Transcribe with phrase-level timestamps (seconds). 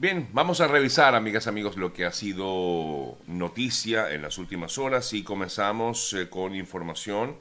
[0.00, 5.12] Bien, vamos a revisar, amigas, amigos, lo que ha sido noticia en las últimas horas
[5.12, 7.36] y comenzamos eh, con información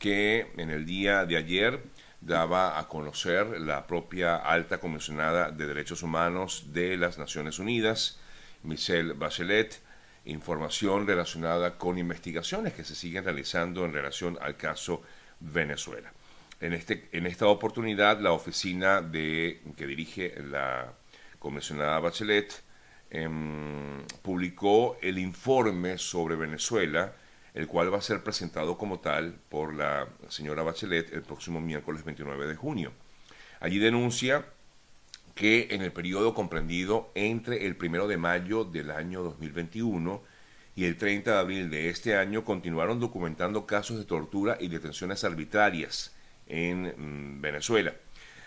[0.00, 1.80] que en el día de ayer
[2.20, 8.18] daba a conocer la propia alta comisionada de derechos humanos de las Naciones Unidas,
[8.64, 9.80] Michelle Bachelet,
[10.24, 15.02] información relacionada con investigaciones que se siguen realizando en relación al caso
[15.38, 16.12] Venezuela.
[16.60, 20.94] En, este, en esta oportunidad, la oficina de, que dirige la
[21.42, 22.62] comisionada Bachelet
[23.10, 27.12] em, publicó el informe sobre Venezuela,
[27.52, 32.04] el cual va a ser presentado como tal por la señora Bachelet el próximo miércoles
[32.04, 32.92] 29 de junio.
[33.58, 34.46] Allí denuncia
[35.34, 40.22] que en el periodo comprendido entre el 1 de mayo del año 2021
[40.76, 45.24] y el 30 de abril de este año continuaron documentando casos de tortura y detenciones
[45.24, 46.14] arbitrarias
[46.46, 47.92] en mm, Venezuela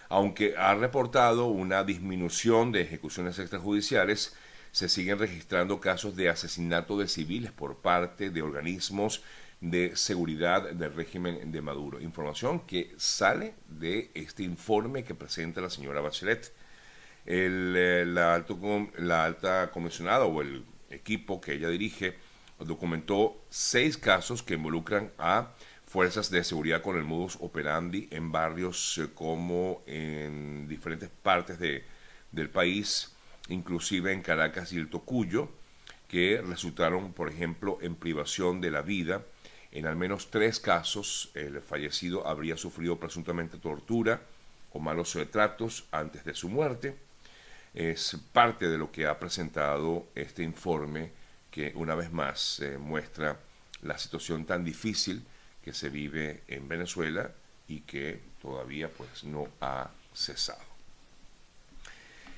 [0.09, 4.35] aunque ha reportado una disminución de ejecuciones extrajudiciales,
[4.71, 9.23] se siguen registrando casos de asesinato de civiles por parte de organismos
[9.61, 12.01] de seguridad del régimen de Maduro.
[12.01, 16.53] Información que sale de este informe que presenta la señora Bachelet.
[17.25, 18.45] Eh, la,
[18.97, 22.15] la alta comisionada o el equipo que ella dirige
[22.59, 25.53] documentó seis casos que involucran a
[25.87, 31.83] fuerzas de seguridad con el modus operandi en barrios eh, como en diferentes partes de,
[32.31, 33.13] del país,
[33.49, 35.49] inclusive en Caracas y el Tocuyo,
[36.07, 39.23] que resultaron, por ejemplo, en privación de la vida.
[39.71, 44.21] En al menos tres casos, el fallecido habría sufrido presuntamente tortura
[44.71, 46.95] o malos tratos antes de su muerte.
[47.73, 51.11] Es parte de lo que ha presentado este informe
[51.51, 53.39] que una vez más eh, muestra
[53.81, 55.25] la situación tan difícil
[55.65, 57.31] que se vive en Venezuela
[57.67, 60.61] y que todavía pues no ha cesado.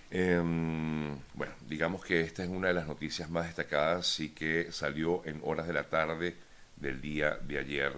[0.09, 5.25] Em, bueno, digamos que esta es una de las noticias más destacadas y que salió
[5.25, 6.37] en horas de la tarde
[6.77, 7.91] del día de ayer,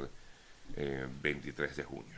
[1.22, 2.16] 23 eh, de junio.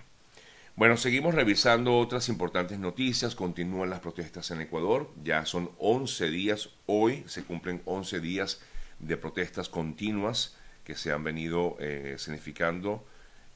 [0.78, 3.36] Bueno, seguimos revisando otras importantes noticias.
[3.36, 5.12] Continúan las protestas en Ecuador.
[5.22, 8.62] Ya son 11 días, hoy se cumplen 11 días
[9.00, 10.56] de protestas continuas
[10.96, 13.06] se han venido eh, significando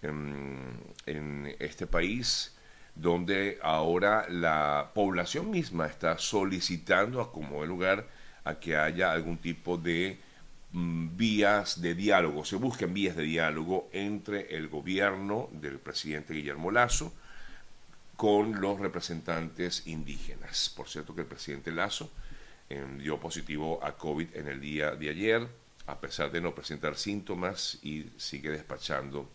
[0.02, 2.54] en, este país,
[2.96, 8.08] donde ahora la población misma está solicitando a como de lugar
[8.44, 10.20] a que haya algún tipo de
[10.72, 16.72] mm, vías de diálogo, se busquen vías de diálogo entre el gobierno del presidente Guillermo
[16.72, 17.12] Lazo
[18.16, 20.72] con los representantes indígenas.
[20.76, 22.12] Por cierto que el presidente Lazo
[22.70, 25.48] em, dio positivo a COVID en el día de ayer,
[25.88, 29.30] a pesar de no presentar síntomas y sigue despachando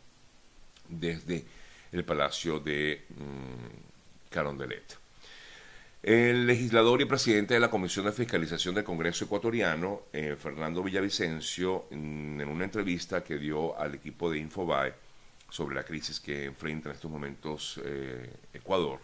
[0.89, 1.45] desde
[1.93, 4.99] el Palacio de mm, Carondelet.
[6.03, 11.87] El legislador y presidente de la Comisión de Fiscalización del Congreso ecuatoriano, eh, Fernando Villavicencio,
[11.91, 14.95] mm, en una entrevista que dio al equipo de Infobae
[15.51, 19.01] sobre la crisis que enfrenta en estos momentos eh, Ecuador,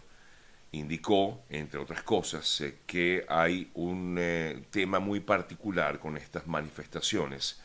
[0.71, 7.61] indicó, entre otras cosas, eh, que hay un tema muy particular con estas manifestaciones,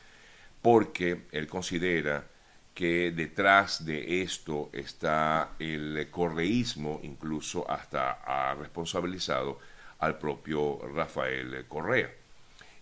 [0.61, 2.27] porque él considera
[2.75, 9.59] que detrás de esto está el correísmo, incluso hasta ha responsabilizado
[9.99, 12.11] al propio Rafael Correa.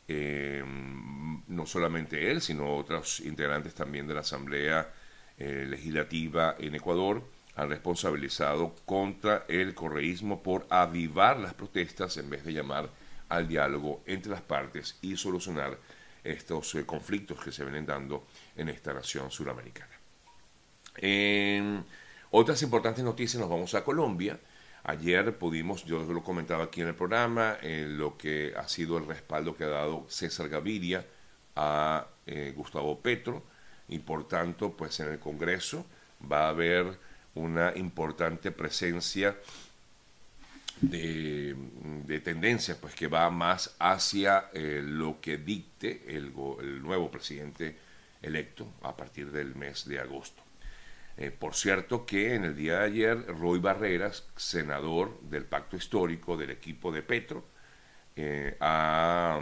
[0.07, 0.65] Eh,
[1.49, 4.93] no solamente él, sino otros integrantes también de la Asamblea
[5.39, 7.23] eh, Legislativa en Ecuador
[7.61, 12.89] han responsabilizado contra el correísmo por avivar las protestas en vez de llamar
[13.29, 15.79] al diálogo entre las partes y solucionar
[16.25, 18.27] estos eh, conflictos que se vienen dando
[18.57, 19.93] en esta nación suramericana.
[20.97, 21.85] En
[22.31, 24.41] otras importantes noticias nos vamos a Colombia.
[24.85, 29.07] Ayer pudimos, yo lo comentaba aquí en el programa, eh, lo que ha sido el
[29.07, 31.07] respaldo que ha dado César Gaviria
[31.57, 33.43] a eh, Gustavo Petro
[33.87, 35.85] y por tanto, pues en el Congreso
[36.31, 39.37] va a haber una importante presencia
[40.81, 46.33] de, tendencia, pues que va más hacia eh, lo que dicte el,
[46.83, 47.77] nuevo presidente
[48.23, 50.43] electo a partir del mes de agosto.
[51.17, 56.37] Eh, por cierto que en el día de ayer Roy Barreras, senador del pacto histórico
[56.37, 57.45] del equipo de Petro,
[58.17, 59.39] eh, ha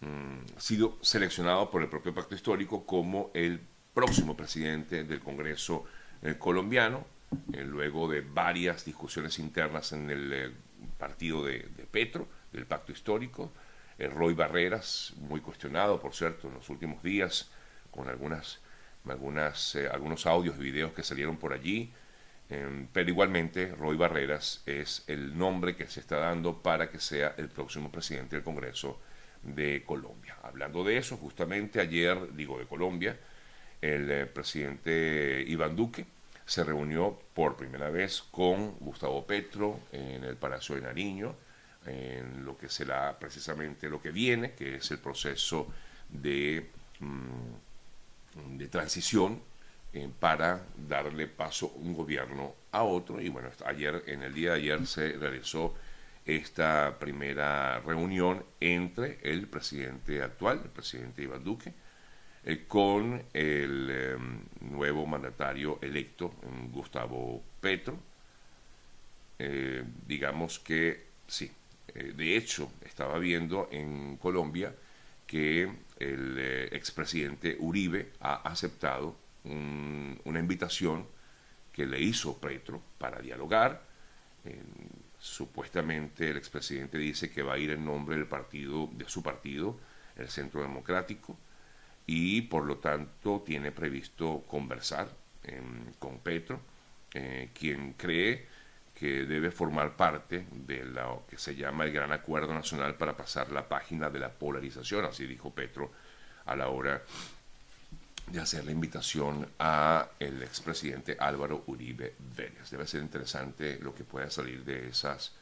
[0.00, 3.60] mm, sido seleccionado por el propio pacto histórico como el
[3.94, 5.86] próximo presidente del Congreso
[6.38, 7.06] colombiano,
[7.52, 10.52] luego de varias discusiones internas en el
[10.98, 13.52] partido de, Petro, del pacto histórico.
[13.98, 17.50] Roy Barreras, muy cuestionado, por cierto, en los últimos días,
[17.90, 18.60] con algunas
[19.08, 21.92] algunas, eh, algunos audios y videos que salieron por allí,
[22.48, 27.34] Em, pero igualmente, Roy Barreras es el nombre que se está dando para que sea
[27.38, 29.00] el próximo presidente del Congreso
[29.42, 30.36] de Colombia.
[30.42, 33.18] Hablando de eso, justamente ayer, digo de Colombia,
[33.80, 36.06] el eh, presidente Iván Duque
[36.46, 41.34] se reunió por primera vez con Gustavo Petro en el Palacio de Nariño,
[41.84, 45.66] en lo que será precisamente lo que viene, que es el proceso
[46.08, 46.70] de,
[47.00, 49.42] mm, de transición
[49.92, 53.20] eh, para darle paso un gobierno a otro.
[53.20, 55.74] Y bueno, ayer, en el día de ayer se realizó
[56.24, 61.72] esta primera reunión entre el presidente actual, el presidente Iván Duque,
[62.46, 66.32] eh, con el em, nuevo mandatario electo,
[66.70, 67.98] Gustavo Petro.
[69.38, 71.50] Eh, digamos que sí,
[71.92, 74.72] de hecho estaba viendo en Colombia
[75.26, 76.38] que el
[76.70, 81.06] expresidente Uribe ha aceptado una invitación
[81.72, 83.82] que le hizo Petro para dialogar.
[85.18, 89.78] supuestamente el expresidente dice que va a ir en nombre del partido, de su partido,
[90.16, 91.36] el Centro Democrático,
[92.06, 95.08] y por lo tanto tiene previsto conversar
[95.44, 96.60] em, con Petro,
[97.12, 98.46] eh, quien cree
[98.94, 103.52] que debe formar parte de lo que se llama el Gran Acuerdo Nacional para pasar
[103.52, 105.92] la página de la polarización, así dijo Petro
[106.46, 107.02] a la hora
[108.28, 112.70] de hacer la invitación a el expresidente Álvaro Uribe Vélez.
[112.70, 115.32] Debe ser interesante lo que pueda salir de esas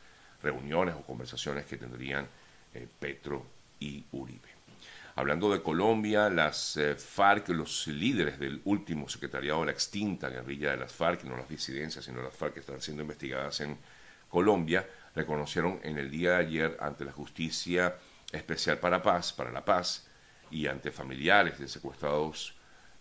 [0.42, 2.26] reuniones o conversaciones que tendrían
[2.74, 3.46] eh, Petro
[3.80, 4.53] y Uribe.
[5.16, 10.72] Hablando de Colombia, las eh, FARC, los líderes del último secretariado de la extinta guerrilla
[10.72, 13.78] de las FARC, no las disidencias, sino las FARC que están siendo investigadas en
[14.28, 14.84] Colombia,
[15.14, 17.94] reconocieron en el día de ayer ante la Justicia
[18.32, 20.08] Especial para Paz, para la Paz,
[20.50, 22.56] y ante familiares de secuestrados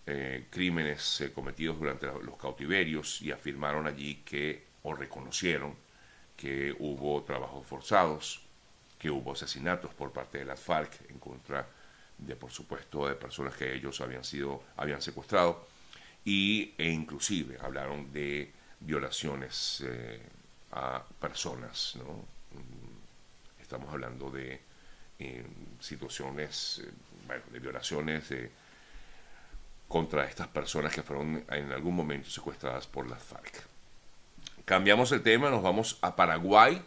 [0.06, 5.74] eh, crímenes eh, cometidos durante los cautiverios y afirmaron allí que, o reconocieron,
[6.38, 8.45] que hubo trabajos forzados,
[9.00, 11.83] que hubo asesinatos por parte de las FARC en contra de,
[12.39, 15.68] por supuesto, de personas que ellos habían sido, habían secuestrado,
[16.25, 20.21] y, e inclusive hablaron de violaciones eh,
[20.71, 22.13] a personas, ¿no?
[22.13, 24.62] Mm, estamos hablando de
[25.80, 26.83] situaciones,
[27.27, 28.51] bueno, de violaciones, de
[29.88, 33.63] contra estas personas que fueron en algún momento secuestradas por las FARC.
[34.65, 36.81] Cambiamos el tema, nos vamos a Paraguay.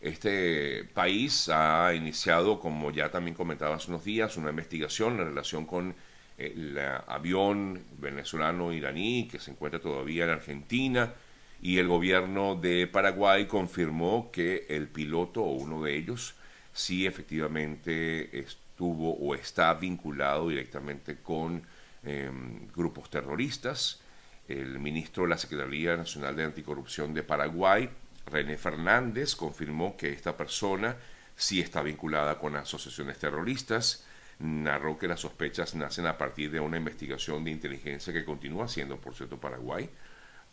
[0.00, 5.66] Este país ha iniciado, como ya también comentaba hace unos días, una investigación en relación
[5.66, 5.94] con
[6.36, 6.78] el
[7.08, 11.12] avión venezolano-iraní que se encuentra todavía en Argentina
[11.60, 16.36] y el gobierno de Paraguay confirmó que el piloto o uno de ellos
[16.72, 21.64] sí efectivamente estuvo o está vinculado directamente con
[22.04, 24.00] Em, grupos terroristas.
[24.46, 27.90] El ministro de la Secretaría Nacional de Anticorrupción de Paraguay,
[28.28, 30.96] René Fernández, confirmó que esta persona
[31.36, 34.04] sí está vinculada con asociaciones terroristas.
[34.40, 38.96] Narró que las sospechas nacen a partir de una investigación de inteligencia que continúa haciendo,
[38.98, 39.88] por cierto, Paraguay,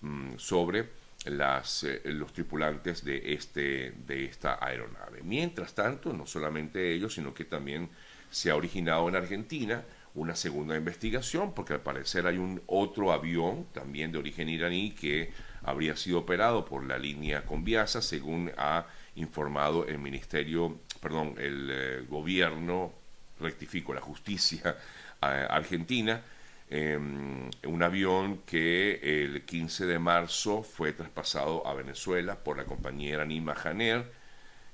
[0.01, 0.89] mm, sobre
[1.25, 5.21] eh, los tripulantes de, este, de esta aeronave.
[5.23, 7.89] Mientras tanto, no solamente ellos, sino que también
[8.29, 9.83] se ha originado en Argentina
[10.15, 15.31] una segunda investigación, porque al parecer hay un otro avión también de origen iraní que
[15.63, 18.85] habría sido operado por la línea Conviasa, según ha
[19.15, 22.93] informado el ministerio, perdón, el eh, gobierno,
[23.39, 24.77] rectifico, la justicia
[25.21, 26.21] eh, argentina,
[26.69, 33.15] em, un avión que el 15 de marzo fue traspasado a Venezuela por la compañía
[33.15, 34.05] iraní Mahaner,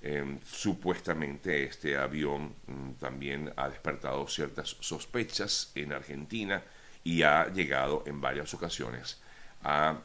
[0.03, 6.63] Em, supuestamente este avión mm, también ha despertado ciertas sospechas en Argentina
[7.03, 9.21] y ha llegado en varias ocasiones
[9.63, 9.99] a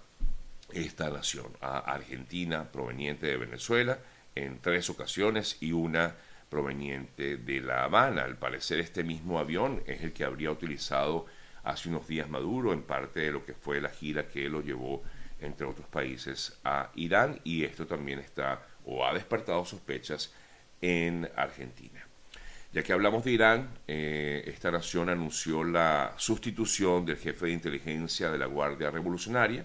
[0.70, 3.98] esta nación, a Argentina proveniente de Venezuela,
[4.34, 6.14] en tres ocasiones y una
[6.50, 8.24] proveniente de La Habana.
[8.24, 11.24] Al parecer este mismo avión es el que habría utilizado
[11.64, 15.02] hace unos días Maduro en parte de lo que fue la gira que lo llevó
[15.40, 20.32] entre otros países a Irán y esto también está o ha despertado sospechas
[20.80, 22.04] en Argentina.
[22.72, 28.30] Ya que hablamos de Irán, eh, esta nación anunció la sustitución del jefe de inteligencia
[28.30, 29.64] de la Guardia Revolucionaria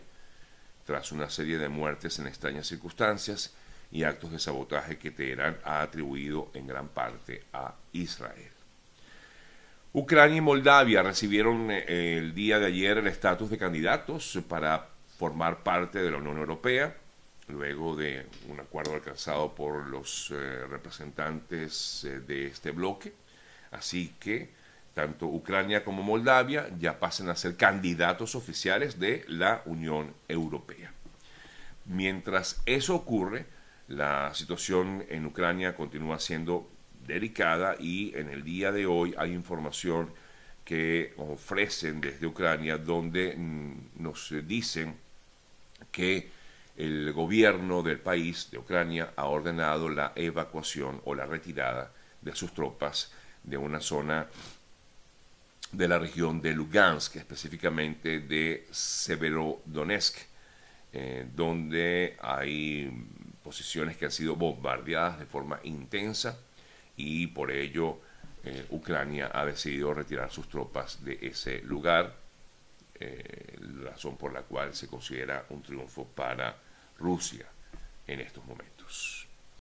[0.86, 3.54] tras una serie de muertes en extrañas circunstancias
[3.92, 8.52] y actos de sabotaje que Teherán ha atribuido en gran parte a Israel.
[9.94, 14.88] Ucrania y Moldavia recibieron eh, el día de ayer el estatus de candidatos para
[15.18, 16.96] formar parte de la Unión Europea
[17.48, 23.14] luego de un acuerdo alcanzado por los eh, representantes eh, de este bloque.
[23.72, 24.50] Así que
[24.94, 30.92] tanto Ucrania como Moldavia ya pasan a ser candidatos oficiales de la Unión Europea.
[31.86, 33.46] mientras eso ocurre,
[33.88, 36.70] la situación en Ucrania continúa siendo
[37.06, 40.14] delicada y en el día de hoy hay información
[40.64, 44.96] que ofrecen desde Ucrania donde mm, nos dicen
[45.92, 46.30] que
[46.82, 52.56] el gobierno del país de Ucrania ha ordenado la evacuación o la retirada de sus
[52.56, 53.12] tropas
[53.44, 54.26] de una zona
[55.72, 60.18] de la región de Lugansk, específicamente de Severodonetsk,
[60.94, 62.92] eh, donde hay
[63.44, 66.40] posiciones que han sido bombardeadas de forma intensa
[66.98, 68.00] y por ello
[68.44, 72.16] eh, Ucrania ha decidido retirar sus tropas de ese lugar,
[73.00, 76.71] eh, razón por la cual se considera un triunfo para
[77.02, 77.48] Rusia
[78.08, 79.28] en estos momentos.